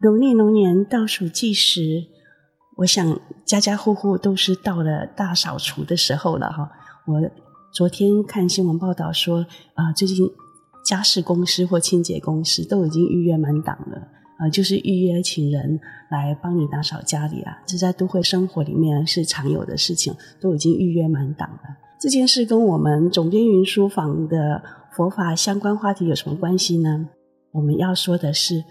[0.00, 2.04] 农历龙年倒数计时，
[2.76, 6.70] 我想家家户户都是到了大扫除的时候了哈。
[7.04, 7.20] 我
[7.72, 10.24] 昨天看新闻报道说，啊、最近
[10.84, 14.06] 家事公司或清洁公司都已经预约满档了，
[14.38, 15.80] 啊、就是预约请人
[16.12, 17.58] 来帮你打扫家里啊。
[17.66, 21.62] 这在都会生活里面是常有的事情，都已经预约满档了。
[22.00, 24.62] 这件事跟我们总编云书房的
[24.92, 27.08] 佛法相关话题有什么关系呢？
[27.50, 28.62] 我们要说的是。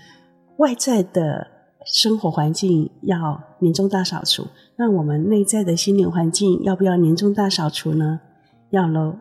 [0.58, 1.48] 外在的
[1.86, 8.20] 生活环境要年终大扫除，那我们内在的心灵环境要不要年终大扫除呢？
[8.72, 9.18] 要喽！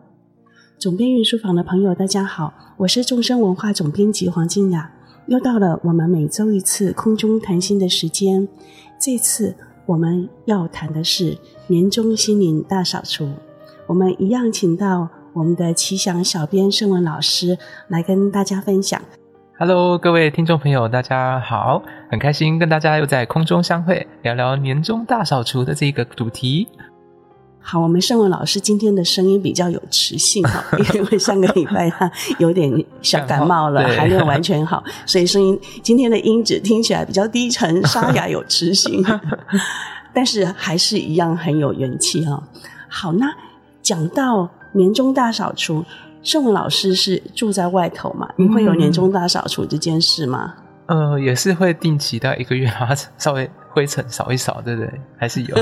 [0.79, 4.91] 总编云书房的朋友，大家好，我是众生文化总编辑黄静雅，
[5.27, 8.47] 又到了我们每周一次空中谈心的时间。
[8.99, 9.53] 这次
[9.85, 13.29] 我们要谈的是年终心灵大扫除，
[13.85, 18.99] 我们一样请到我们的吉祥小编盛文老师来跟大家分享。
[19.59, 26.67] Hello，各位听众朋友，大家好，很开心跟大家又在空中相会，聊聊年终大扫除的这个主题。
[27.59, 30.63] 好，我们盛文老师今天的声音比较有磁性哈，
[30.93, 39.03] 因为上个礼拜他有点小感冒了，还没有完全好， 所以声音今天的音质听起来比较低沉、沙哑、有磁性，
[40.13, 42.43] 但是还是一样很有元气哈。
[42.87, 43.33] 好，那
[43.81, 45.83] 讲到年终大扫除。
[46.27, 48.27] 圣文老师是住在外头嘛？
[48.35, 50.55] 你会有年终大扫除这件事吗？
[50.87, 54.91] 嗯、呃，也是会定期到一个月啊，稍微灰尘扫一扫，对不对？
[55.17, 55.55] 还是有。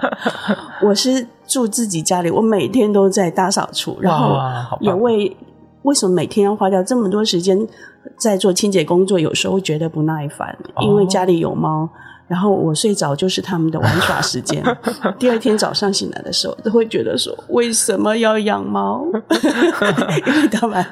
[0.82, 4.34] 我是住自己家里，我每天都在大扫除，然后
[4.80, 5.36] 也为
[5.82, 7.68] 为什么每天要花掉这么多时间
[8.16, 9.20] 在做清洁工作？
[9.20, 11.86] 有时候会觉得不耐烦，因为家里有猫。
[12.32, 14.64] 然后我睡着就是他们的玩耍时间。
[15.20, 19.04] 第二天早上醒来的时候，都会觉得说：为什么要养猫？
[20.26, 20.82] 因为他们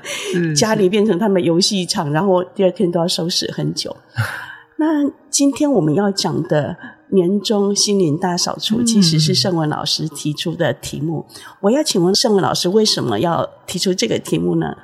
[0.55, 3.97] 家里变成他们游戏场，然后第二天都要收拾很久。
[4.77, 6.77] 那今天我们要讲的
[7.09, 11.25] 年终心灵大扫除，其实是盛文老师提出的题目。
[11.63, 14.77] 我要请问盛文老师，为什么要提出这个题目呢？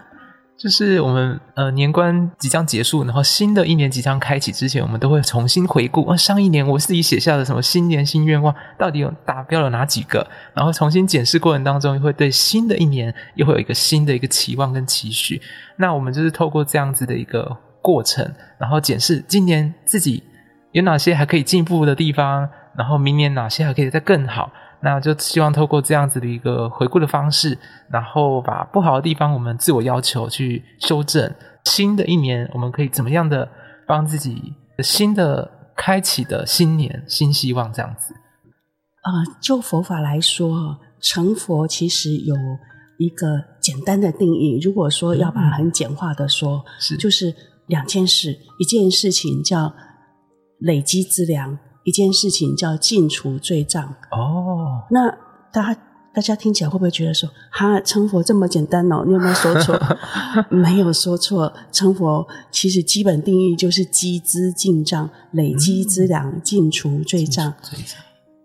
[0.67, 10.27] 就是我们呃年关即将结束，然后新的一年即将开启之前，我们都会重新回顾，啊，上一年我自己写下的什么新年新愿望，到底有达标了哪几个？
[10.55, 15.41] 然后重新检视过程当中，又会对新的一年又会有一个新的一个期望跟期许。
[15.77, 18.29] 那我们就是透过这样子的一个过程，
[18.59, 20.25] 然后检视今年自己
[20.73, 24.51] 有哪些还可以进步的地方，然后明年哪些还可以再更好。
[24.81, 27.59] 那就希望透过这样子的一个回顾的方式，
[27.91, 31.35] 然后把不好的地方我们自我要求去修正。
[31.65, 33.49] 新的一年，我们可以怎么样的
[33.87, 34.55] 帮自己
[34.85, 38.15] 新的开启的新年新希望这样子？
[39.03, 42.37] 啊、呃，就佛法来说，成佛其实有
[42.99, 44.61] 一个简单的定义。
[44.63, 47.35] 如果说要把它很简化的说，是、嗯、就是
[47.67, 49.75] 两件事，一件事情叫
[50.61, 51.59] 累积资粮。
[51.87, 55.09] 一件事情叫净除罪障哦，那
[55.53, 55.81] 大家
[56.13, 59.05] 大家听起来会不会觉得说，哈，成佛这么简单哦？
[59.07, 59.81] 你有没有说错？
[60.51, 67.55] 没有说错，成佛其实基本定义就是积资净障，累积资粮，净除罪障。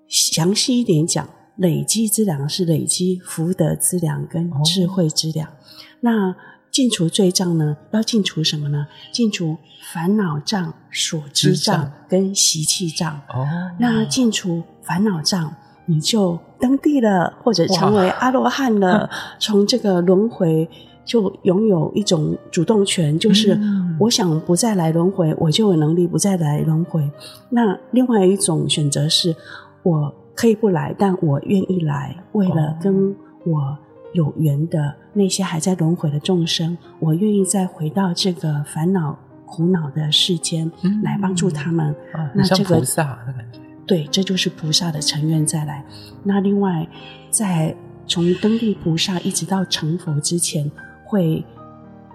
[0.08, 5.54] 详细一点讲，累积资粮是累积福德资粮跟智慧资粮，哦、
[6.02, 6.36] 那。
[6.72, 7.76] 净除罪障呢？
[7.92, 8.88] 要净除什么呢？
[9.12, 9.58] 净除
[9.94, 13.14] 烦恼障、所知障跟习气障。
[13.28, 13.46] 哦，
[13.78, 15.54] 那净除烦恼障，
[15.86, 19.10] 你就登地了，或者成为阿罗汉了。
[19.38, 20.70] 从这个轮回
[21.04, 23.60] 就拥有一种主动权，就是
[24.00, 27.12] 我想不再来轮回，我就有能力不再来轮回。
[27.50, 29.36] 那另外一种选择是，
[29.84, 33.14] 我可以不来，但我愿意来，为了跟
[33.46, 33.78] 我。
[34.14, 41.94] 有缘的那些还在轮回的众生，我愿意再回到这个烦恼苦恼的世间，嗯、来帮助他们。
[42.14, 45.84] 啊、那这个菩萨的感觉，对，这就是菩萨的成愿再来。
[46.24, 46.88] 那另外，
[47.30, 47.76] 在
[48.08, 50.72] 从登地菩萨一直到成佛之前，
[51.04, 51.46] 会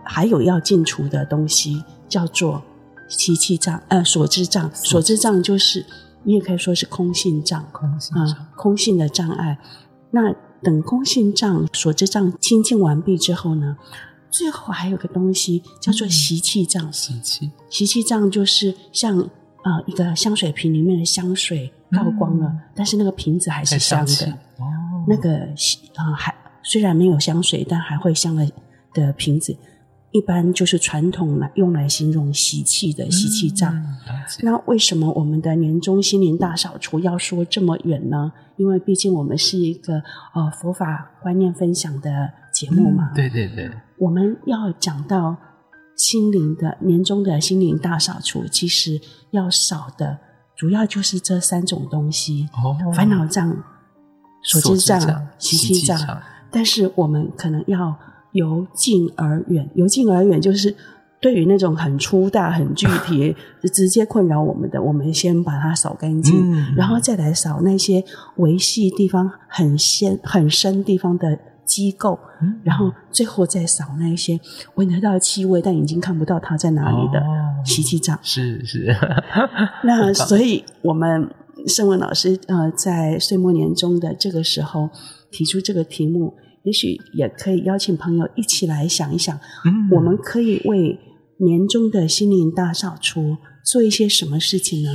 [0.03, 2.63] 还有要净除的东西，叫做
[3.09, 4.71] 习气障，呃，所知障。
[4.75, 5.85] 所知障就是
[6.23, 9.59] 你也可以说是空性障，空性障、呃，空性的障碍。
[10.11, 13.77] 那等空性障、所知障清净完毕之后呢，
[14.31, 16.93] 最后还有个东西叫做习气障。
[16.93, 24.27] 习气，习气障就是像呃一个香水瓶里面的香水倒光了，嗯、但是那个瓶子还是香的。
[24.59, 25.31] 哦，那个
[25.95, 28.51] 呃还虽然没有香水，但还会香的
[28.93, 29.57] 的瓶子。
[30.17, 33.75] 一般就是传统来用来形容习气的习气障。
[33.75, 33.95] 嗯、
[34.41, 38.33] 那为什么我们的年终心灵大扫除要说这么远呢？
[38.57, 40.03] 因为毕竟我们是一个
[40.35, 43.11] 呃佛法观念分享的节目嘛。
[43.13, 43.71] 嗯、对对对。
[43.99, 45.37] 我们要讲到
[45.99, 48.99] 心灵的年终的心灵大扫除，其实
[49.33, 50.19] 要扫的
[50.57, 53.55] 主要就是这三种东西：哦，烦恼障、
[54.43, 55.99] 所知障、习气障。
[56.51, 57.95] 但是我们可能要
[58.37, 60.77] 由近而远，由近而远就是。
[61.19, 63.35] 对于那种很粗大、很具体、
[63.73, 68.05] 直接困扰我们的，我们先把它扫干净，嗯、然后再来扫那些
[68.37, 74.39] 维系地方很深、很深地方的机构，嗯、然后最后再扫那些
[74.75, 77.21] 闻得到气味但已经看不到它在哪里的
[77.65, 78.17] 习气障。
[78.23, 78.95] 是是。
[79.85, 81.29] 那所以我们
[81.67, 84.91] 圣文老师呃，在岁末年终的这个时候
[85.31, 86.35] 提出这个题目。
[86.67, 89.35] 也许也可以邀请朋友一起来想一想，
[89.65, 90.99] 嗯、我们可以为
[91.39, 94.91] 年终的心灵大扫除做一些什么事情呢？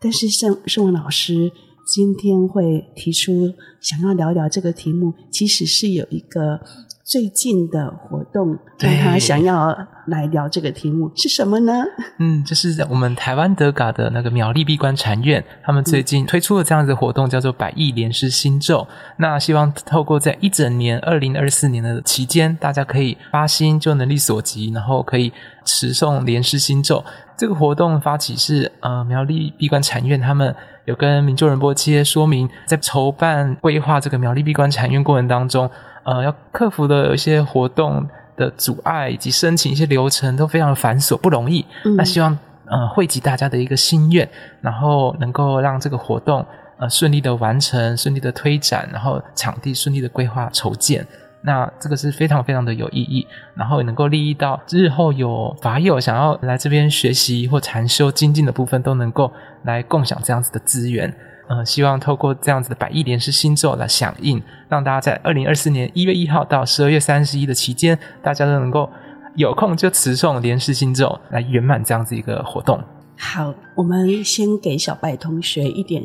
[0.00, 1.50] 但是盛盛文老师
[1.84, 6.60] 今天会提出想要聊聊这个题目，其实是有一个。
[7.08, 9.74] 最近的活动，让他想要
[10.08, 11.72] 来聊这个题目是什么呢？
[12.18, 18.86] 嗯，就是在我们台湾德嘎的那个苗栗闭关禅院，他们最近推出了这样子的活动，叫做百亿莲师心咒。
[19.16, 25.32] 那希望透过在一整年二零二四年的期间，大家可以发心，就能力所及，然后可以
[25.64, 27.02] 持诵莲师心咒。
[27.38, 30.54] 这个活动发起是呃苗栗闭关禅院，他们
[30.84, 35.70] 有跟明就仁波切说明，在筹办规划这个苗栗闭关禅院过程当中。
[36.08, 41.62] 呃，要克服的有一些活动的阻碍，以及申请一些流程都非常的繁琐，不容易。
[41.84, 44.26] 嗯、那希望呃汇集大家的一个心愿，
[44.62, 46.42] 然后能够让这个活动
[46.78, 51.06] 呃顺利的完成，顺利的推展，然后场地顺利的规划筹建。
[51.42, 59.30] 那这个是非常非常的有意义，然后也能够利益到日后有法友想要来这边学习或禅修精进的部分，都能够
[59.64, 61.14] 来共享这样子的资源。
[61.48, 68.90] 呃，希望透过这样子的百亿莲师心咒来响应，让大家在二零二四年一月一号到十二月三十一的期间，大家都能够
[69.34, 72.78] 有空就持诵莲师心咒来圆满这样子一个活动。
[73.18, 76.02] 好，我们先给小白同学一点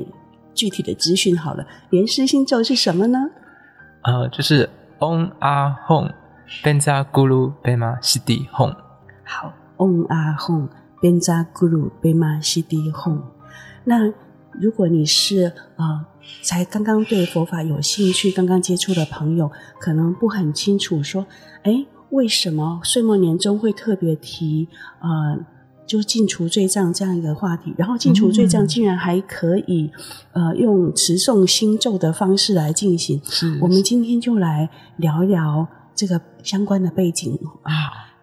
[0.54, 1.66] 具体的资讯好了。
[1.90, 3.20] 莲师心咒是什么呢？
[4.04, 4.70] 呃，就是
[5.00, 6.10] 嗡阿吽
[6.64, 8.74] 班扎咕噜贝玛西迪吽。
[9.26, 10.70] 好，嗡阿吽
[11.02, 13.20] 班扎咕噜贝玛西迪吽。
[13.84, 14.10] 那
[14.60, 16.06] 如果你是呃
[16.42, 21.26] 才刚刚对佛法有兴趣、刚刚接触的朋友，可能不很清楚说，
[21.64, 24.70] 哎，为什么岁末年终会特别提
[25.02, 25.46] 呃，
[25.86, 27.74] 就净除罪障这样一个话题？
[27.78, 29.92] 然后净除罪障竟然还可以、
[30.32, 33.22] 嗯、呃用持诵心咒的方式来进行。
[33.26, 37.74] 是我们今天就来聊一聊这个相关的背景啊。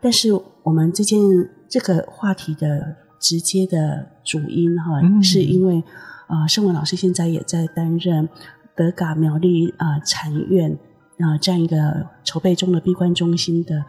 [0.00, 0.30] 但是
[0.62, 1.20] 我们这件
[1.68, 5.84] 这个话题的直接的主因哈，嗯、是因为。
[6.30, 8.28] 啊，圣文老师现在也在担任
[8.76, 10.78] 德嘎苗栗啊禅院
[11.18, 13.84] 啊这样一个筹备中的闭关中心的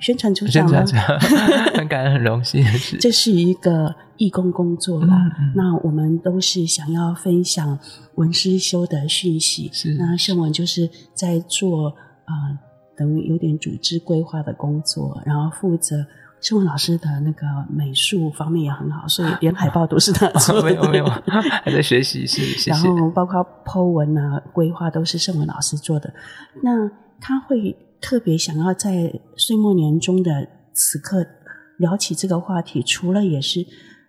[0.00, 0.84] 宣传组长了，
[1.76, 2.64] 很感恩，很荣幸。
[2.98, 5.14] 这是一个义工工作啦。
[5.38, 7.78] 嗯嗯、那我们都是想要分享
[8.14, 9.68] 文师修的讯息。
[9.72, 11.88] 是，那圣文就是在做
[12.24, 12.58] 啊、呃，
[12.96, 16.06] 等于有点组织规划的工作，然后负责。
[16.42, 20.68] 圣文老师的那个美术方面也很好，所以连海报都是他 做的。
[20.68, 21.06] 没有没有，
[21.64, 22.70] 还在学习，是谢谢。
[22.72, 26.12] 然后包括 Po 文啊、规划都是盛文老师做的。
[26.64, 26.90] 那
[27.20, 31.24] 他会特别想要在岁末年终的此刻
[31.78, 33.60] 聊起这个话题，除了也是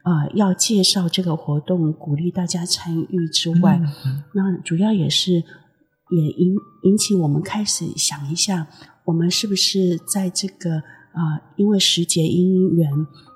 [0.02, 6.56] 啊、呃、要介绍这个活动，鼓励大家参与之外，嗯嗯、那主要也是也引
[6.86, 8.66] 引起我们开始想一下，
[9.06, 10.82] 我们是不是在这个。
[11.14, 12.92] 啊、呃，因为时节因缘，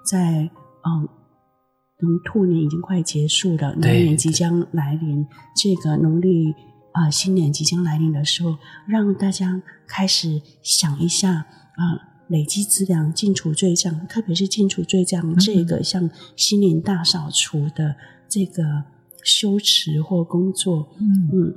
[0.06, 0.50] 在
[0.84, 1.08] 嗯，
[2.00, 6.52] 等兔年已经快结束了，牛年即将来临，这个农历
[6.92, 8.58] 啊、呃、新年即将来临的时候，
[8.88, 11.46] 让大家开始想一下啊、
[11.94, 17.96] 呃，累积资粮，净除罪障，特别是净除罪障这个像心灵大扫除的
[18.30, 18.84] 这个
[19.24, 21.56] 修持或工作，嗯嗯，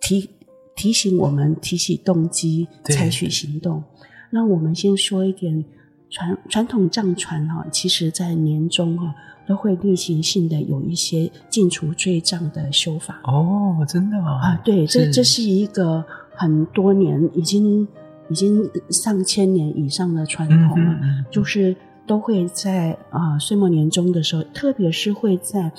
[0.00, 0.30] 提
[0.74, 3.82] 提醒我们提起动机，采取行动。
[4.30, 5.64] 那我们先说一点
[6.10, 9.14] 传传统藏传哈，其实在年终哈
[9.46, 13.20] 都会例行性的有一些净除罪障的修法。
[13.24, 14.40] 哦，真的吗？
[14.40, 15.06] 啊，对，是。
[15.06, 16.04] 这这是一个
[16.34, 17.86] 很多年已经
[18.28, 25.72] 已经上千年以上的传统了，嗯嗯、就是都会在啊岁末年终的时候，特别是会在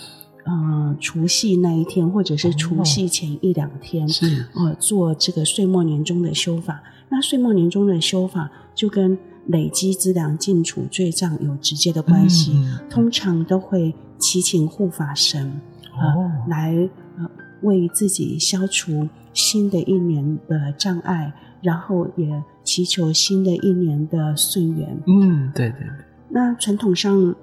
[0.48, 6.82] 呃除夕那一天或者是除夕前一两天，哦、是呃做这个岁末年终的修法。
[7.10, 15.62] 那岁末年终的修法就跟累积资粮、净除罪障有直接的关系，嗯、通常都会祈请护法神、
[15.94, 17.30] 啊、呃来呃
[17.62, 24.98] 为自己消除新的一年的障碍，然后也祈求新的一年的顺缘。
[25.08, 26.06] 嗯，对对对。
[26.30, 27.34] 那传统上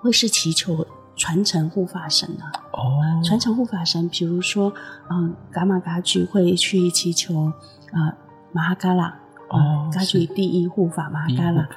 [0.00, 0.84] 会是祈求
[1.20, 2.48] 传承护法神啊。
[2.72, 4.72] 哦，传承护法神，比如说，
[5.10, 7.52] 嗯，噶玛噶举会去祈求
[7.92, 8.16] 啊，
[8.52, 9.14] 玛哈嘎拉。
[9.50, 11.68] 哦，噶举第一护法玛哈嘎拉，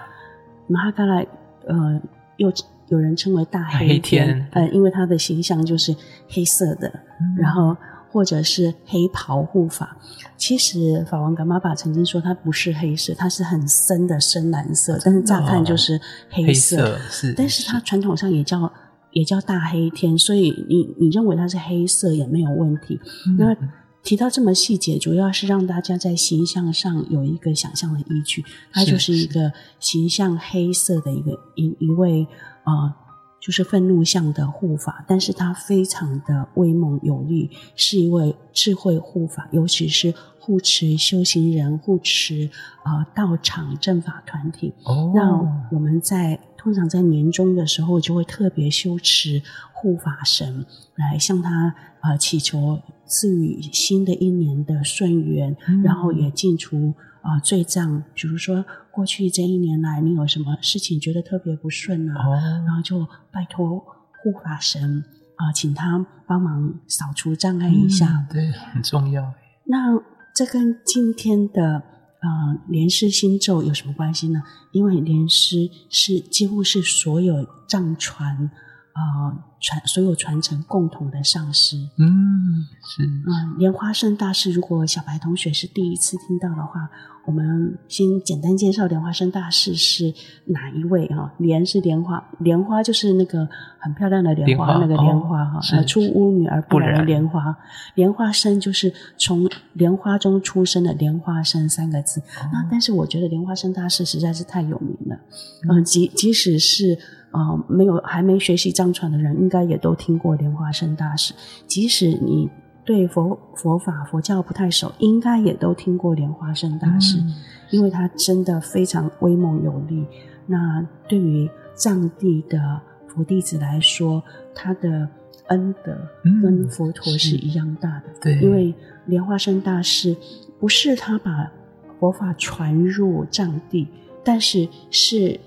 [0.67, 1.21] 玛哈嘎拉，
[1.67, 2.01] 呃，
[2.37, 2.49] 又
[2.87, 5.93] 有人称为大黑天，黑天呃，因为他的形象就是
[6.29, 6.87] 黑色的，
[7.19, 7.75] 嗯、然后
[8.13, 9.97] 或者是黑袍护法。
[10.37, 16.77] 其实法王噶玛巴曾经说，它不是黑色，它是很深的深蓝色，但是乍看就是黑色。
[16.77, 18.71] 哦、黑色是，但是它传统上也叫
[19.13, 22.99] 也叫大黑天，所以你你认为它是黑色也没有问题。
[23.27, 23.55] 嗯、那
[24.03, 28.43] 提到这么细节，主要是让大家在形象上有一个想象的依据。
[28.71, 32.27] 它就是一个形象黑色的一个一一位
[32.65, 32.93] 啊、呃，
[33.39, 42.49] 就是愤怒像的护法，但是他非常的威猛有力，是一位智慧护法，尤其是护持修行人、护持
[42.83, 44.73] 啊、呃、道场正法团体。
[44.83, 49.43] 哦，那我们在通常在年终的时候，就会特别修持
[49.73, 50.65] 护法神，
[50.95, 52.81] 来向他啊、呃、祈求。
[53.05, 58.03] 赐予新的一年的顺缘，嗯、然后也尽除啊、呃、罪障。
[58.15, 62.15] 比如说，过去这一年来，你有什么事情觉得特别不顺啊？
[62.25, 62.33] 哦、
[62.65, 65.03] 然后就拜托护法神
[65.35, 68.07] 啊、呃，请他帮忙扫除障碍一下。
[68.07, 69.31] 嗯、对，很重要。
[69.65, 70.01] 那
[70.33, 71.83] 这跟今天的
[72.23, 74.41] 呃莲师心咒有什么关系呢？
[74.71, 78.49] 因为莲师是几乎是所有藏传。
[78.93, 86.91] 呃，传所有传承共同的上师，嗯，是，嗯，莲花生大师，如果小白同学是第一次听到的话，
[87.25, 90.13] 我们先简单介绍莲花生大师是
[90.45, 91.33] 哪一位啊？
[91.39, 97.57] 莲是莲花，莲花就是那个很漂亮的莲花，花那个莲花哈，哦、出污女而不染的莲花，
[97.95, 102.19] 莲花生就是从莲花中出生的莲花生三个字。
[102.19, 105.19] 哦、那但是我觉得莲花生大师实在是太有名了，
[105.67, 106.99] 嗯，即即使是。
[107.33, 111.33] 啊、呃，没有还没学习藏传的人，应该也都听过莲花生大师。
[111.65, 112.47] 即使你
[112.85, 117.33] 对佛佛法佛教不太熟，应该也都听过莲花生大师，嗯、
[117.71, 120.05] 因为他真的非常威猛有力。
[120.45, 124.21] 那对于藏地的佛弟子来说，
[124.53, 125.09] 他的
[125.47, 125.97] 恩德
[126.41, 128.03] 跟佛陀是一样大的。
[128.21, 128.75] 对、嗯，因为
[129.07, 130.15] 莲花生大师
[130.59, 131.51] 不是他把
[131.99, 133.87] 佛法传入藏地，
[134.23, 135.39] 但是是。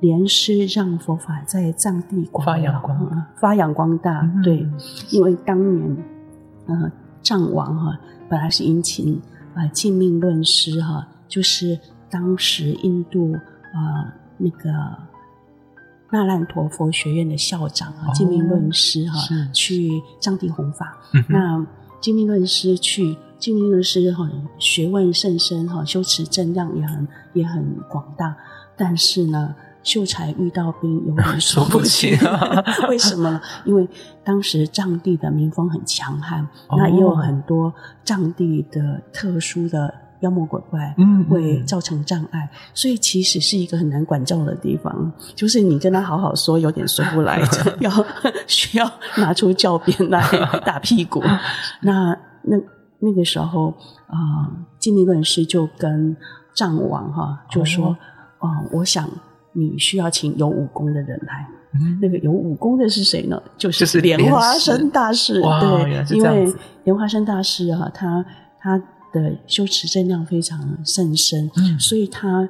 [0.00, 4.20] 莲师让佛法在藏地广发扬光大，呃、发扬光大。
[4.20, 4.66] 嗯、对，
[5.10, 5.96] 因为当年，
[6.66, 9.20] 呃，藏王哈、啊、本来是殷勤
[9.54, 11.76] 啊，净命论师哈、啊，就是
[12.08, 13.32] 当时印度
[13.74, 14.70] 啊、呃、那个
[16.10, 19.18] 那烂陀佛学院的校长啊，净命论师哈、
[19.52, 20.96] 去藏地弘法。
[21.12, 21.66] 嗯、那
[22.00, 28.36] 禁命论师去，净命论师哈、啊、学问甚深哈、啊，修持正量也很也很广大，
[28.76, 29.56] 但是呢。
[29.88, 32.14] 秀才遇到兵，有点 说不清。
[32.90, 33.40] 为什么呢？
[33.64, 33.88] 因为
[34.22, 37.72] 当时藏地的民风很强悍，哦、那也有很多
[38.04, 40.94] 藏地的特殊的妖魔鬼怪，
[41.30, 45.10] 会造成障碍，嗯嗯、所以其实是一个很难管教的地方。
[45.34, 47.40] 就是你跟他好好说，有点说不来，
[47.80, 47.90] 要
[48.46, 50.22] 需要拿出教鞭来
[50.66, 51.22] 打屁股。
[51.80, 52.56] 那那
[53.00, 53.70] 那个时候
[54.08, 56.14] 啊，净命论师就跟
[56.54, 57.96] 藏王哈就说
[58.40, 59.08] ：“哦、呃，我想。”
[59.58, 63.42] 你需要请有武功的人来，嗯、那个有武功的是谁呢？
[63.56, 65.42] 就是莲花生大师。
[65.42, 68.24] 对，因为莲花生大师啊，他
[68.60, 68.78] 他
[69.12, 72.48] 的修持正量非常甚深，嗯、所以他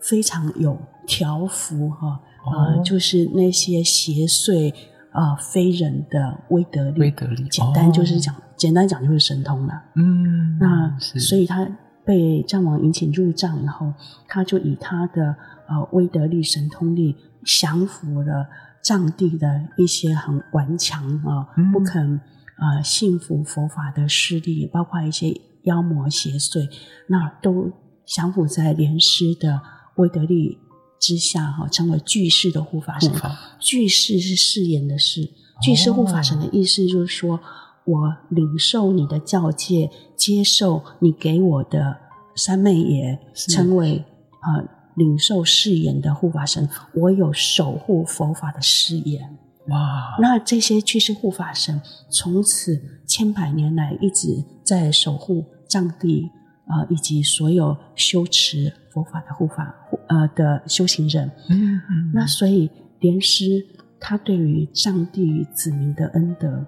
[0.00, 2.76] 非常有调伏哈，啊、哦。
[2.76, 4.72] 呃，就是那些邪祟
[5.12, 9.82] 啊、呃、非人的威德力，威德力，简单就是讲，哦、简单讲就是神通了。
[9.94, 11.68] 嗯，那所以他
[12.04, 13.94] 被藏王引请入藏以后，
[14.28, 15.36] 他就以他的。
[15.68, 17.16] 呃，威德力、神通力
[17.46, 18.46] 降服了
[18.82, 22.16] 藏地的一些很顽强啊、呃，不肯
[22.56, 26.68] 啊、呃、信服佛法的势力，包括一些妖魔邪祟，
[27.06, 27.72] 那都
[28.04, 29.62] 降服在莲师的
[29.96, 30.58] 威德力
[31.00, 33.10] 之下，哈，成为巨士的护法神。
[33.58, 35.30] 巨士是誓言的誓，
[35.62, 37.40] 巨士护法神的意思就是说，哦、
[37.84, 41.98] 我领受你的教诫，接受你给我的
[42.36, 44.04] 三昧耶，是成为
[44.40, 44.56] 啊。
[44.56, 49.38] 呃领受誓言的护法神，我有守护佛法的誓言。
[49.68, 50.18] 哇！
[50.20, 56.30] 那这些居士护法神，从此千百年来一直在守护藏地
[56.66, 59.74] 啊、呃，以及所有修持佛法的护法
[60.08, 61.32] 呃的修行人。
[61.48, 62.12] 嗯嗯。
[62.12, 62.70] 那所以
[63.00, 63.64] 莲师
[63.98, 66.66] 他对于藏地子民的恩德，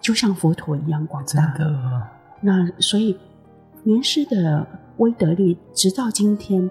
[0.00, 1.54] 就像佛陀一样广大。
[1.56, 2.08] 真的。
[2.40, 3.16] 那所以
[3.84, 4.66] 莲师的。
[5.00, 6.70] 威德力直到今天，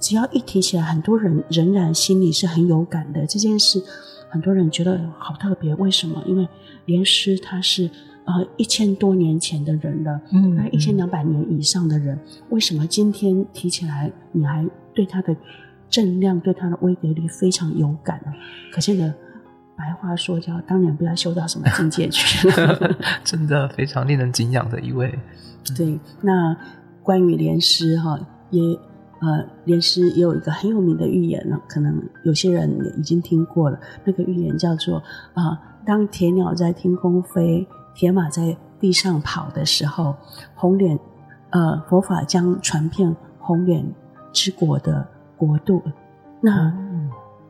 [0.00, 3.24] 只要一提起来，很多人仍然心里是很有感的。
[3.24, 3.80] 这件事，
[4.28, 5.72] 很多人觉得好特别。
[5.76, 6.20] 为什么？
[6.26, 6.48] 因为
[6.86, 7.88] 莲师他是
[8.24, 12.18] 呃一千多年前的人了，嗯，那一千两百年以上的人，
[12.48, 15.36] 为什么今天提起来，你还对他的
[15.88, 18.32] 正量、对他的威德力非常有感呢？
[18.72, 19.14] 可见的
[19.78, 25.16] 白话说叫当年不知道修到什么境界去了， 真的非常令人敬仰的一位。
[25.76, 26.56] 对，那
[27.02, 28.18] 关于莲师哈
[28.50, 28.78] 也。
[29.20, 33.76] 呃，莲师也有一个很有名的寓言呢，可能有些人也已经听过了。
[34.04, 34.98] 那个寓言叫做：
[35.34, 37.66] 啊、呃，当铁鸟在天空飞，
[37.96, 40.14] 铁马在地上跑的时候，
[40.54, 40.96] 红脸，
[41.50, 43.84] 呃，佛法将传遍红脸
[44.32, 45.04] 之国的
[45.36, 45.82] 国度。
[46.40, 46.87] 那、嗯、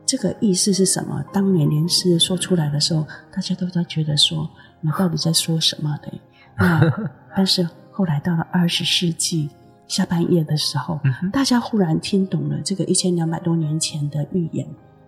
[0.09, 1.23] 这个意思是什么？
[1.31, 4.49] 当年连诗说出来的时候，大家都在觉得说，
[4.81, 6.11] 你到底在说什么的？
[6.57, 9.49] 那 但是后来到了二十世纪。
[9.87, 14.63] 下半夜的时候，嗯，大家忽然听懂了这个一千两百多年前的寓言，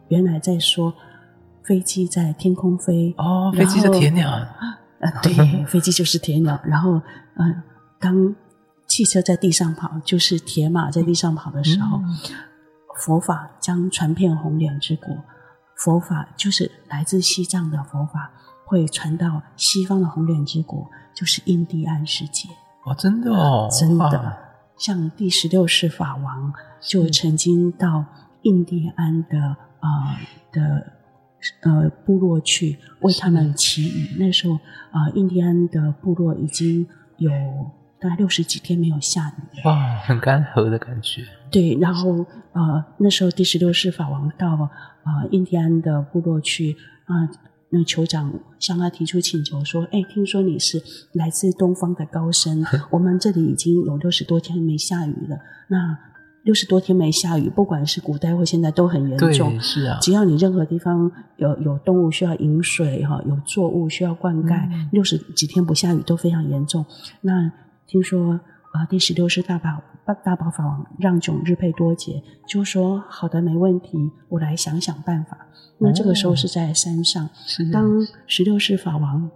[0.08, 0.92] 原来在说
[1.62, 4.50] 飞机在天空飞哦，飞机是铁鸟啊，
[5.22, 5.32] 对，
[5.70, 6.60] 飞机就是铁鸟。
[6.66, 6.94] 然后，
[7.36, 7.64] 嗯、呃，
[8.00, 8.36] 当
[8.88, 12.18] 汽车在地上跑，就是铁马在地上跑的时候，嗯、
[12.98, 15.16] 佛法将传遍红莲之国。
[15.76, 18.32] 佛法就是来自西藏的佛法，
[18.66, 22.50] 会传到西方的红莲之国，就是印第安世界。
[22.84, 24.38] 哦，真的哦，真的。
[24.78, 28.06] 像第十六世法王就曾经到
[28.44, 30.18] 印第安的呃
[30.52, 30.94] 的
[31.62, 34.16] 呃部落去为他们祈雨。
[34.20, 34.56] 那时候
[34.92, 37.32] 啊、呃，印第安的部落已经有
[38.02, 41.24] 大概六十几天没有下雨，哇，很干涸的感觉。
[41.52, 44.70] 对，然后呃那时候第十六世法王到
[45.04, 47.22] 呃印第安的部落去啊。
[47.22, 47.30] 呃
[47.74, 55.38] 那酋长向他提出请求说：“哎，听说你是来自东方的高僧， 我们这里已经有六十多天没下雨了。
[55.70, 55.98] 那
[56.44, 59.52] 六十多天没下雨，不管是古代或现在都很严重。
[59.52, 66.86] 对，是啊，只要你任何地方有有动物需要饮水哈，有作物需要灌溉，嗯、六十几天不下雨都非常严重。
[67.22, 67.50] 那
[67.92, 68.32] 听说
[68.72, 69.84] 啊、呃，第十六世大宝
[70.24, 75.38] 大宝法王让炯日佩多杰就说：好的，没问题，我来想想办法。”
[75.78, 77.30] 那这个时候是在山上，哦、
[77.74, 79.30] 当十六世法王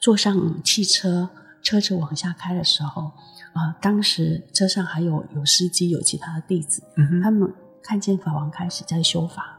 [0.00, 1.30] 坐上汽车，
[1.62, 3.02] 车子往下开的时候，
[3.52, 7.48] 啊、呃，当时车上还有有司机，有其他的弟子，嗯、他们
[7.80, 9.56] 看见法王开始在修法，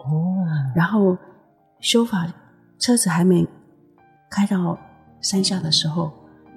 [0.00, 0.36] 哦，
[0.76, 1.16] 然后
[1.80, 2.30] 修法，
[2.78, 3.48] 车子还没
[4.28, 4.78] 开到
[5.22, 6.12] 山下的时候，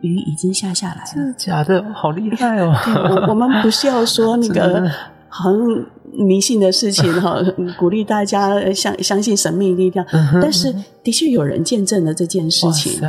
[0.06, 1.84] 雨已经下下来了，真的假的？
[1.94, 2.74] 好厉害哦！
[2.86, 4.90] 对，我我们不是要说那个
[5.28, 5.86] 很。
[6.18, 7.42] 迷信的事情哈，
[7.78, 10.06] 鼓励大家相相信神秘力量。
[10.14, 13.02] 嗯、但是的确有人见证了这件事情。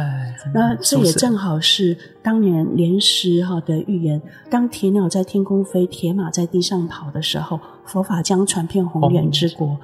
[0.52, 9.68] 那这也正好是当年莲师哈的预言：当铁鸟在天空飞，铁马在地上跑的时候，佛法将传遍红莲之国。
[9.68, 9.76] 哦、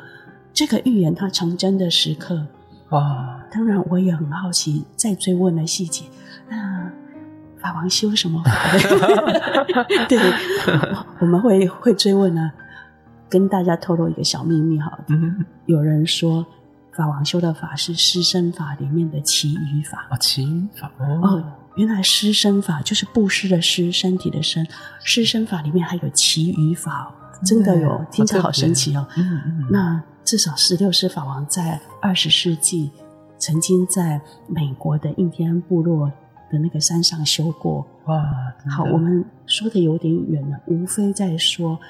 [0.52, 2.48] 这个预言它成真的时刻。
[2.88, 3.38] 哇！
[3.52, 6.06] 当然我也很好奇，再追问了细节。
[6.48, 6.81] 那
[7.62, 8.50] 法王修什么法？
[10.08, 10.18] 对，
[11.20, 12.50] 我们会会追问呢。
[13.30, 16.44] 跟大家透露一个小秘密哈，嗯，有人说
[16.94, 21.44] 法王修的法是施身法里面的其余法啊，其余法哦，哦，
[21.76, 24.66] 原来施身法就是布施的施，身体的身，
[25.02, 27.10] 施身法里面还有其余法，
[27.42, 29.08] 真的有，听着好神奇哦。
[29.16, 32.90] 嗯嗯，那至少十六世法王在二十世纪
[33.38, 36.12] 曾经在美国的印第安部落
[36.52, 37.84] 的那个山上修过。
[38.06, 38.22] 哇，
[38.70, 41.80] 好，我们说的有点远了，无非在说。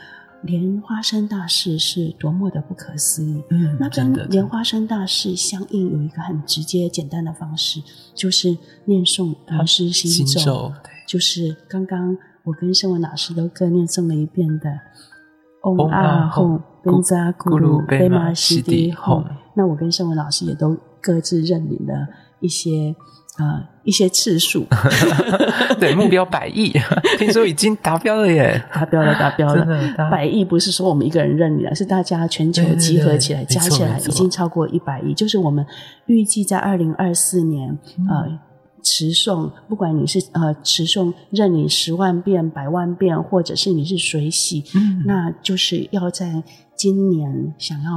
[0.45, 3.41] 莲花生大士是多么的不可思议！
[3.51, 7.81] 嗯，那跟莲花生大士相应有一个很直接简单的方式，
[8.13, 10.73] 就是念诵莲师心咒，
[11.07, 14.81] 就是刚刚我跟圣文老师都各念诵了一遍的
[15.63, 19.25] “嗡阿吽宾扎咕噜贝玛西迪吽”。
[19.55, 22.09] 那我跟圣文老师也都各自认领了
[22.41, 22.97] 一些。
[23.39, 24.67] 啊、呃，一些次数，
[25.81, 26.71] 对，目标百亿，
[27.19, 28.63] 听说已经达标了耶！
[28.73, 29.67] 达标了，达标了。
[30.11, 35.15] 百亿不是说我们一个人认领，是大家全球集合起来，加起来已经超过一百亿。
[35.15, 35.65] 就是我们
[36.07, 38.39] 预计在二零二四年，嗯、呃，
[38.83, 46.43] 持诵，不管你是呃持诵认领十万遍、百万遍，或者是你是水洗，嗯，那就是要在
[46.77, 47.95] 今年想要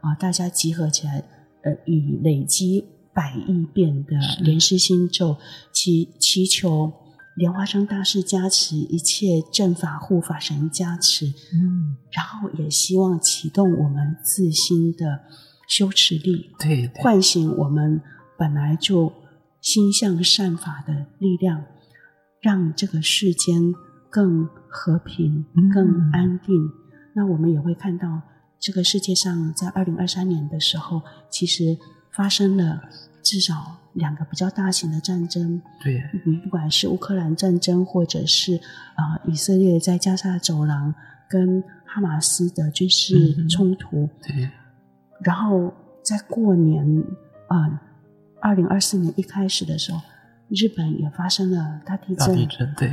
[0.00, 1.22] 啊、呃，大家集合起来，
[1.62, 2.86] 呃，以累积。
[3.18, 5.36] 百亿遍的莲师心咒，
[5.72, 6.92] 祈祈求
[7.34, 11.26] 莲花生大士加持，一切正法护法神加持。
[11.26, 15.22] 嗯，然后也希望启动我们自心的
[15.66, 18.00] 修持力，对，对，唤醒我们
[18.38, 19.12] 本来就
[19.60, 21.64] 心向善法的力量，
[22.40, 23.74] 让这个世间
[24.08, 26.54] 更和平、更安定。
[26.54, 26.72] 嗯
[27.14, 28.22] 那我们也会看到，
[28.60, 31.76] 这个世界上在二零二三年的时候，其实
[32.18, 32.82] 发生了
[33.22, 35.62] 至少两个比较大型的战争。
[35.80, 38.56] 对，嗯，不管是乌克兰战争，或者是
[38.96, 40.92] 啊、呃、以色列在加沙走廊
[41.28, 44.02] 跟哈马斯的军事冲突。
[44.02, 44.50] 嗯、对，
[45.22, 46.84] 然后在过年
[47.46, 47.80] 啊，
[48.40, 50.00] 二零二四年一开始的时候，
[50.48, 52.26] 日本也发生了大地震。
[52.26, 52.90] 大地震，对。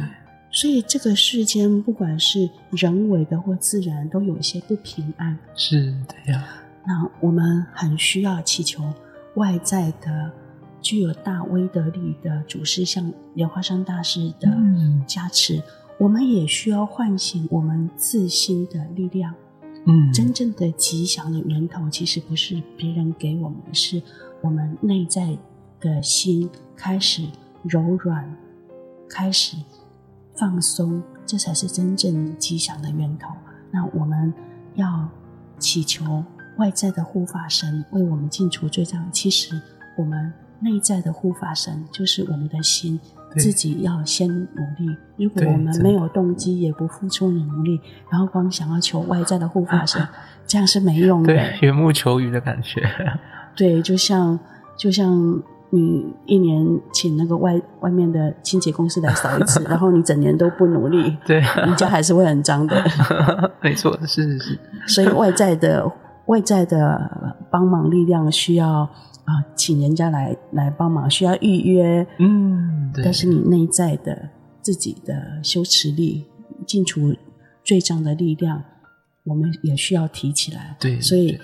[0.52, 5.36] 所以这个世间，不管是人为的或自然，都有一些不平安。
[5.56, 6.46] 是的呀。
[6.86, 8.84] 那我们很需要祈求
[9.36, 10.32] 外在的、
[10.82, 14.50] 具有大威德力的主师，像莲花生大师的
[15.08, 15.58] 加持。
[15.58, 15.63] 嗯、
[16.00, 19.34] 我们也需要唤醒我们自心的力量。
[19.86, 24.02] 嗯，真正的吉祥的源头，其实不是别人给我们，是
[24.41, 25.38] 我们内在
[25.80, 27.28] 的心开始
[27.63, 28.36] 柔软，
[29.08, 29.58] 开始。
[30.38, 33.30] 放松，这才是真正吉祥的源头。
[33.71, 34.34] 那我们
[34.74, 35.08] 要
[35.58, 36.21] 祈求
[36.58, 39.08] 外在的护法神为我们净除罪障。
[39.12, 39.60] 其实
[39.98, 43.00] 我们内在的护法神就是我们的心，
[43.38, 44.96] 自己要先努力。
[45.18, 50.12] 如果我们没有动机，也不付出努力，然后光想要求外在的护法神，啊、
[50.48, 51.34] 这样是没用的。
[51.34, 52.82] 对，缘木求鱼的感觉。
[53.56, 54.39] 对，就像
[54.78, 55.41] 就像。
[55.72, 63.52] 你一年请那个外外面的清洁公司来扫一次， 然后你整年都不努力，对，你家还是会很脏的。
[63.60, 64.60] 没错，是是是。
[64.88, 65.91] 所以外在的
[66.28, 68.90] 外在的帮忙力量需要啊、
[69.26, 72.06] 呃，请人家来来帮忙，需要预约。
[72.20, 73.04] 嗯，对。
[73.04, 74.30] 但是你内在的
[74.62, 76.26] 自己的修持力、
[76.66, 77.16] 净除
[77.64, 78.64] 罪障的力量，
[79.24, 80.76] 我们也需要提起来。
[80.80, 81.40] 对，所以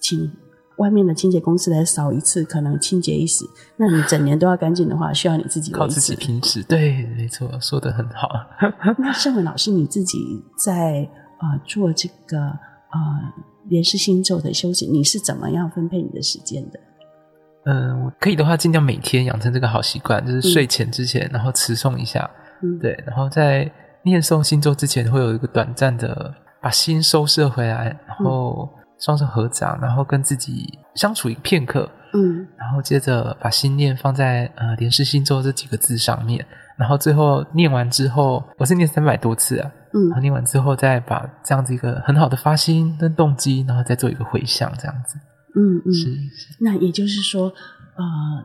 [0.00, 0.30] 请。
[0.76, 3.44] 外面的清洁公司来扫一次，可能清洁一时。
[3.76, 6.62] 那你整年都要干净的话，需要你自己靠自己平时。
[6.62, 8.30] 对，没错，说的很好。
[8.96, 13.34] 那圣文老师，你自己在啊、呃、做这个啊
[13.70, 16.78] 莲师心咒的修行，你是怎么样分配你的时间的？
[17.64, 22.30] 嗯，我可以的话，尽量每天养成这个好习惯，就是睡前之前，嗯、然后持诵一下。
[22.62, 23.70] 嗯，对，然后在
[24.02, 28.68] 念诵星座之前，会有一个短暂的把心收摄回来，然后。
[28.74, 36.44] 嗯双手合掌，然后跟自己相处一个片刻，嗯，然后接着把心念放在呃“莲师心咒”这几个字上面，
[36.76, 45.16] 然后最后念完之后，我是念三百多次啊，嗯，然后念完之后再把这样子一个很好的发心跟动机，然后再做一个回向，这样子，
[45.56, 47.52] 嗯嗯，是是，那也就是说，
[47.96, 48.44] 呃。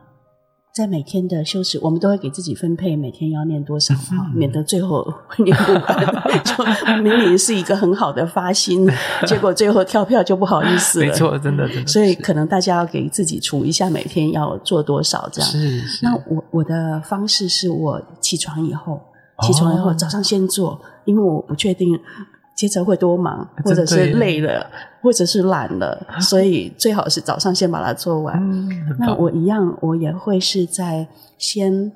[0.76, 5.02] 在每天的修持，我们都会给自己分配每天要念多少哈，免得最后
[5.38, 6.44] 念不完。
[6.44, 8.86] 就明明是一个很好的发心，
[9.26, 11.06] 结果最后跳票就不好意思了。
[11.06, 11.86] 没错，真的真的。
[11.86, 15.50] 所以可能大家要给自己数一下每天要做多少这样。
[15.50, 16.04] 是是。
[16.04, 19.00] 那我我的方式是我起床以后，
[19.46, 21.98] 起床以后早上先做，因为我不确定。
[22.56, 24.66] 接着会多忙，或者是累了，
[25.02, 28.34] 或者是懒了，所以最好是早上先把它做完。
[28.40, 31.92] 嗯，那我一样，我也会是在先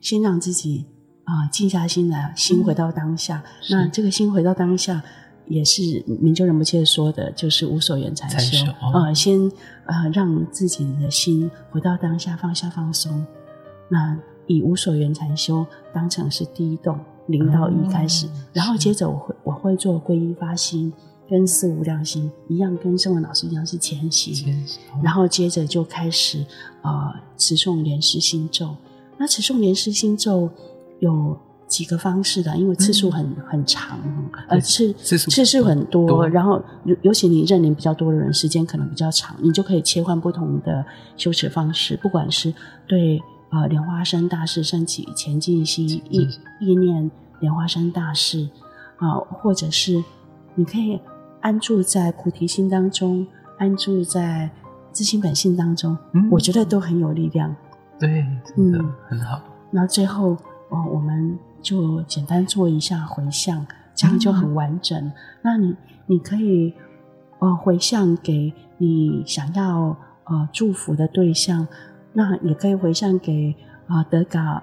[0.00, 0.86] 先让自己
[1.24, 3.42] 啊、呃、静下心来，心回到当下。
[3.62, 5.02] 嗯、那这个心回到当下，
[5.48, 9.12] 也是明就仁不切说的，就是无所缘禅修啊、呃。
[9.12, 9.48] 先
[9.84, 13.26] 啊、呃、让自己的心回到当下，放下放松。
[13.88, 14.16] 那
[14.46, 17.00] 以无所缘禅修当成是第一动。
[17.32, 20.92] 零到一开始，嗯、然后接着我会我会做皈依发心，
[21.28, 24.32] 跟四无量心一样，跟圣文老师一样是前行。
[24.34, 26.44] 前行然后接着就开始
[26.82, 28.76] 呃持诵莲师心咒。
[29.16, 30.48] 那持诵莲师心咒
[31.00, 33.98] 有几个方式的，因为次数很、嗯、很长，
[34.48, 36.06] 呃次次数次数很多。
[36.06, 40.84] 多然后尤尤其你认领比较多的人，时间可能比较长，你就可以切换不同的
[41.16, 42.54] 修持方式，不管是
[42.86, 43.20] 对。
[43.52, 46.26] 呃，莲花生大士升起前进心意
[46.58, 47.10] 意念，
[47.40, 48.48] 莲花生大士
[48.96, 50.02] 啊、呃，或者是
[50.54, 50.98] 你可以
[51.42, 53.26] 安住在菩提心当中，
[53.58, 54.50] 安住在
[54.90, 57.54] 自心本性当中，嗯、我觉得都很有力量。
[57.98, 59.42] 对，真的、嗯、很好。
[59.70, 60.34] 那最后，
[60.90, 64.98] 我们就简单做一下回向，这样就很完整。
[64.98, 65.12] 嗯、
[65.42, 66.72] 那你你可以
[67.38, 71.68] 呃回向给你想要呃祝福的对象。
[72.12, 73.54] 那也可以回向给
[73.86, 74.62] 啊、呃、德嘎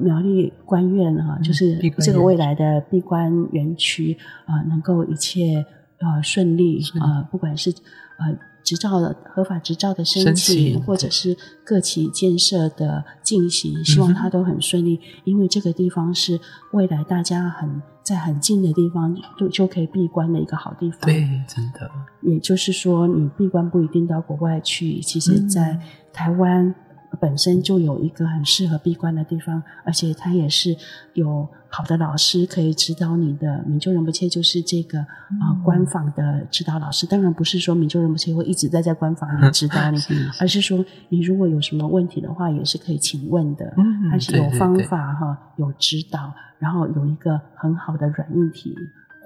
[0.00, 5.64] 苗栗官院啊，就是这个未来的闭关园区啊、呃，能够一切
[5.98, 7.70] 呃顺利啊、呃，不管是
[8.18, 16.40] 呃执照的合法执照的申请，或者是各期建设的进行，希望它都很顺利，嗯、因为这个地方是
[16.72, 21.00] 未来大家很在很近的地方就就可以闭关的一个好地方。
[21.02, 21.88] 对，真的。
[22.22, 25.78] 也就是说，你闭关不一定到国外去，其实在
[26.12, 26.74] 台湾。
[27.20, 30.76] 本身就有一个很适合闭关的地方，而且它也是
[31.14, 33.62] 有好的老师可以指导你的。
[33.66, 37.06] 明就仁不切就是这个啊、呃、关坊的指导老师。
[37.06, 39.98] 当然不是说明就仁不切会一直在在关坊里指导你，
[40.40, 43.74] 而是说你如果有什么问题的话，也是可以请问的。
[43.76, 48.74] 嗯它是有方法哈，有指导，然后有一个很好的软硬体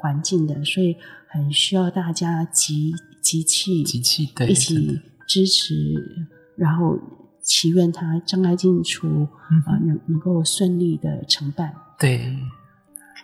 [0.01, 0.97] 环境的，所以
[1.29, 5.75] 很需要大家集集气，集气对一起支持，
[6.57, 6.99] 然后。
[7.49, 9.27] 祈愿他障碍尽除，
[9.67, 11.75] 啊、呃，能能够顺利的承办。
[11.99, 12.37] 对，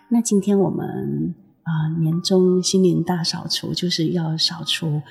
[0.09, 5.01] 那今天我们啊、呃，年终心灵大扫除，就是要扫除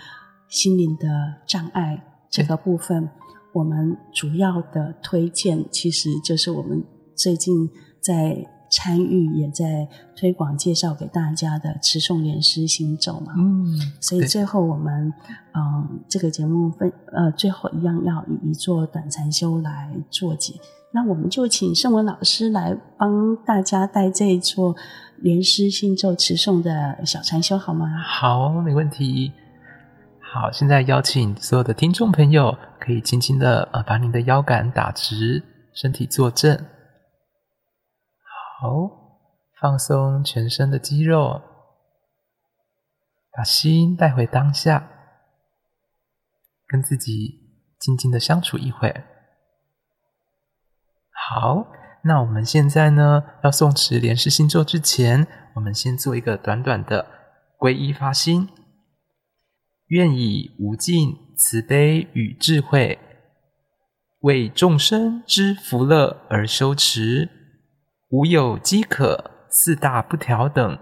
[0.48, 3.09] 心灵的障碍这个部分。
[3.53, 6.83] 我们主要的推荐，其实就是我们
[7.14, 8.50] 最近在。
[8.74, 15.12] 参与也在推广介绍给大家的持诵莲师心咒嘛，嗯，所以最后我们
[15.52, 20.54] 嗯、呃、这个节目分呃最后一样要以一座短禅修来做结，
[20.92, 24.74] 那我们就请圣文老师来帮大家带这一座
[25.18, 27.87] 莲师心咒持诵的小禅修好吗？
[28.04, 29.30] 好，没问题。
[30.20, 35.40] 好，现在邀请所有的听众朋友可以轻轻的呃把您的腰杆打直，
[35.72, 36.58] 身体坐正。
[38.64, 38.70] 好，
[39.61, 41.42] 放松全身的肌肉，
[43.31, 44.88] 把心带回当下，
[46.66, 49.05] 跟自己静静的相处一会。
[51.11, 51.66] 好，
[52.05, 57.07] 那我们现在呢，要诵持莲师心咒之前，我们先做一个短短的
[57.59, 58.48] 皈依发心，
[59.88, 62.98] 愿以无尽慈悲与智慧，
[64.20, 67.42] 为众生之福乐而修持。
[68.14, 70.79] 无有饥渴，四大不调等，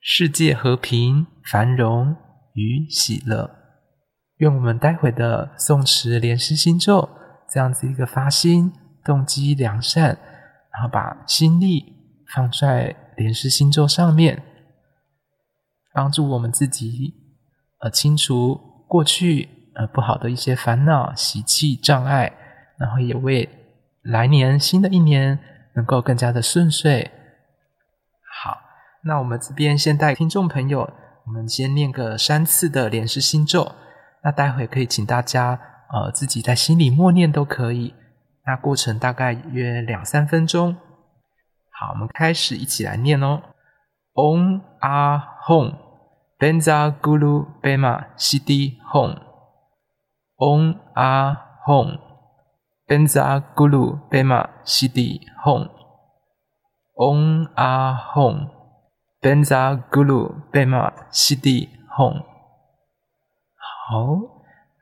[0.00, 2.16] 世界和平繁荣
[2.54, 3.50] 与喜乐。
[4.38, 7.10] 愿我们待会的诵持莲师心咒，
[7.52, 8.72] 这样子一个发心
[9.04, 10.16] 动机良善，
[10.72, 11.94] 然后把心力
[12.34, 14.42] 放在莲师心咒上面，
[15.92, 17.12] 帮助我们自己
[17.80, 22.32] 呃清除过去呃不好的一些烦恼习气障碍，
[22.78, 23.46] 然后也为
[24.00, 25.38] 来年新的一年。
[25.74, 27.10] 能够更加的顺遂。
[28.42, 28.58] 好，
[29.04, 30.90] 那我们这边先带听众朋友，
[31.26, 33.72] 我们先念个三次的莲师心咒。
[34.22, 35.58] 那待会可以请大家
[35.92, 37.94] 呃自己在心里默念都可以。
[38.46, 40.76] 那过程大概约两三分钟。
[41.70, 43.42] 好，我们开始一起来念哦。
[44.14, 45.74] 嗡阿吽，
[46.38, 48.78] 班扎咕噜贝玛西滴
[52.90, 52.90] 吽。
[52.90, 52.90] 嗡阿吽。
[52.90, 55.68] 班扎咕噜贝玛西滴吽，
[56.94, 58.48] 嗡阿吽，
[59.20, 62.14] 班扎咕噜贝玛西滴吽。
[63.86, 64.16] 好，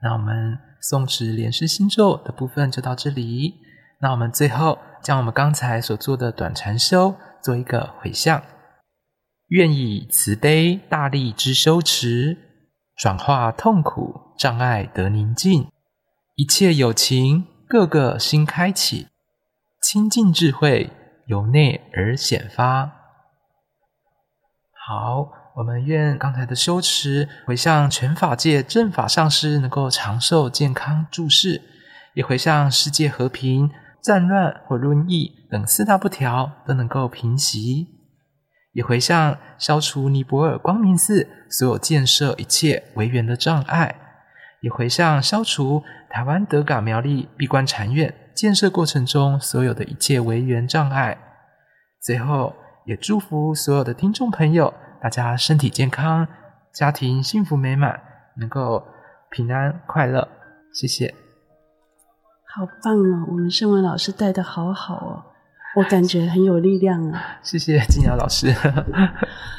[0.02, 3.56] 那我们诵持莲师心咒的部分就到这里。
[4.00, 8.42] 那我们最后将我们刚才所做的短禅修做一个回向，
[9.48, 12.38] 愿以慈悲大力之修持，
[12.96, 15.68] 转化痛苦障碍得宁静，
[16.36, 17.46] 一切有情。
[17.68, 19.08] 个个心开启，
[19.82, 20.90] 清净智慧
[21.26, 22.90] 由内而显发。
[24.72, 31.60] 好，我们愿刚才的修持回向全法界正法上师能够长寿健康住世，
[32.14, 33.70] 也回向世界和平、
[34.02, 37.86] 战乱或瘟疫等四大不调都能够平息，
[38.72, 44.07] 也回向消除尼泊尔光明寺所有建设一切违缘的障碍，
[44.60, 45.82] 也回向消除。
[46.10, 51.18] 台湾德港苗栗闭关禅院建设过程中所有的一切违缘障碍，
[52.00, 52.54] 最后
[52.86, 56.26] 也祝福所有的听众朋友，大家身体健康，
[56.72, 58.00] 家庭幸福美满，
[58.36, 58.82] 能够
[59.30, 60.26] 平安快乐。
[60.72, 61.14] 谢谢。
[62.54, 63.26] 好棒哦！
[63.28, 65.22] 我们圣文老师带的好好哦，
[65.76, 67.38] 我感觉很有力量啊。
[67.42, 68.52] 谢谢金瑶老师。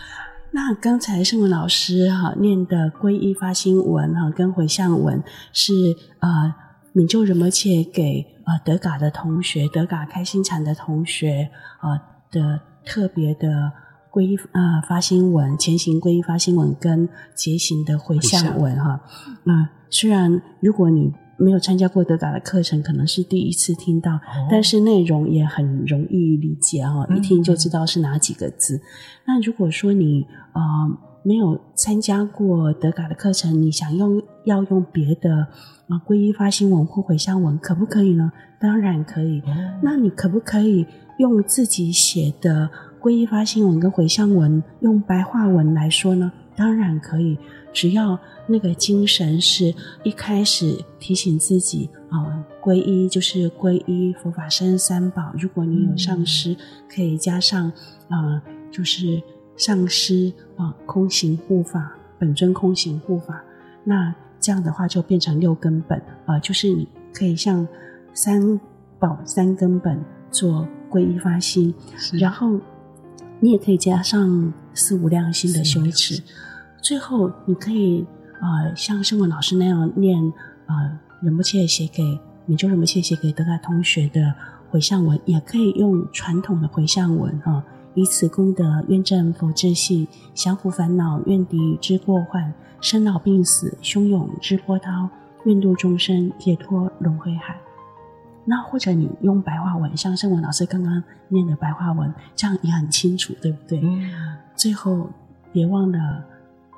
[0.52, 5.74] 那刚才圣文老师哈念的皈依发心文哈跟回向文是
[6.20, 6.54] 呃
[6.94, 13.72] 明就仁波切给呃德嘎的同学德嘎开心禅的同学啊、呃、的特别的
[14.12, 19.02] 皈依呃发心文前行皈依发心文跟结行的回向文哈。
[19.44, 28.76] 那、呃、虽然如果你没有参加过德嘎的课程，可能是第一次听到，哦、但是内容也很容易理解哈，一听就知道是哪几个字。
[28.76, 28.82] 嗯、
[29.28, 30.62] 那如果说你呃
[31.24, 35.48] 没有参加过德嘎的课程，你想用要用别的
[35.88, 38.32] 啊皈依发心文或回向文，可不可以呢？
[38.60, 39.42] 当然可以。
[39.48, 40.86] 嗯、那你可不可以
[41.20, 42.70] 用自己写的
[43.02, 46.32] 皈依发心文跟回向文，用白话文来说呢？
[46.56, 47.38] 当然可以。
[47.72, 55.32] 只要那个精神是一开始提醒自己啊，呃，皈依就是皈依佛法僧三宝。
[55.38, 56.56] 如果你有上师，
[56.94, 57.72] 可以加上
[58.10, 59.22] 啊，呃，就是
[59.56, 63.44] 上师啊，空行护法，本尊空行护法。
[63.84, 67.68] 那这样的话就变成六根本啊，呃，就是你可以像
[68.14, 68.60] 三
[68.98, 71.74] 宝三根本做皈依发心，
[72.14, 72.60] 然后
[73.40, 76.22] 你也可以加上四无量心的修持。
[76.82, 78.06] 最后，你可以
[78.42, 80.22] 呃像圣文老师那样念
[80.66, 84.34] 呃仁波切写给你就仁波切写给德嘎同学的
[84.70, 87.64] 回向文，也可以用传统的回向文啊、呃，
[87.96, 95.10] 以此功德愿证佛智性，降伏烦恼，愿敌之过患，生老病死，汹涌之波涛，
[95.44, 97.58] 愿度众生解脱轮回海。
[98.46, 103.80] 那或者你用白话文，像圣文老师刚刚念的白话文，这样也很清楚，对不对？
[103.82, 104.10] 嗯、
[104.56, 105.10] 最后
[105.52, 106.24] 别忘了。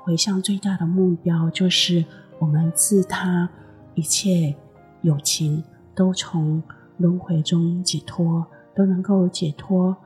[0.04, 2.04] 回向最大的目标就是
[2.40, 3.48] 我们自他
[3.94, 4.56] 一切
[5.00, 5.62] 有情
[5.94, 6.60] 都从
[6.96, 9.96] 轮回中解脱，都能够解脱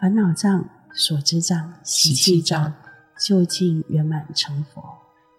[0.00, 2.72] 烦恼障、所知障、习气障，
[3.18, 4.80] 究竟圆满成佛。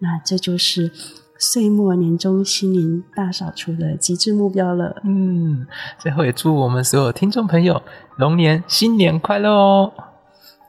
[0.00, 0.90] 那这就是
[1.38, 5.00] 岁末年终心灵大扫除的极致目标了。
[5.04, 5.66] 嗯，
[5.98, 7.82] 最后也祝我们所有听众朋友
[8.18, 9.92] 龙年新年快乐哦！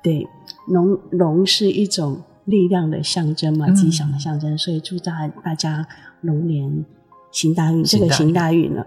[0.01, 0.25] 对，
[0.67, 2.23] 龙龙是一种。
[2.45, 5.87] 力量的象征嘛，吉祥的象征，嗯、所以祝大大家
[6.21, 6.85] 龙年
[7.31, 7.83] 行大运。
[7.83, 8.85] 这个行大运呢，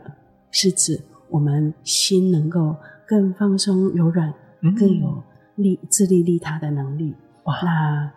[0.51, 2.75] 是指我们心能够
[3.07, 5.23] 更放松、柔软，嗯、更有
[5.57, 7.15] 利自利利他的能力。
[7.45, 8.13] 哇，那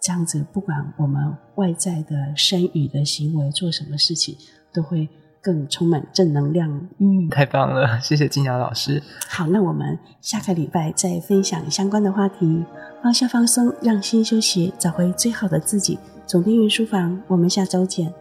[0.00, 4.36] 这样子，不管我们外在的身语的行为，做什么事情，
[4.72, 5.08] 都会。
[5.46, 9.00] 更充满正能量，嗯，太棒了， 谢谢金雅老师。
[9.28, 12.64] 好，那我们下个礼拜再分享相关的话题，
[13.00, 16.00] 放下放松，让心休息，找回最好的自己。
[16.26, 18.12] 总订阅书房，我们下周见。